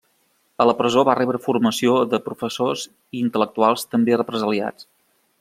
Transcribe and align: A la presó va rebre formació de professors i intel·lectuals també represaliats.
A 0.63 0.65
la 0.69 0.73
presó 0.77 1.03
va 1.09 1.13
rebre 1.19 1.41
formació 1.43 1.93
de 2.15 2.21
professors 2.31 2.87
i 2.89 3.21
intel·lectuals 3.27 3.87
també 3.93 4.19
represaliats. 4.23 4.91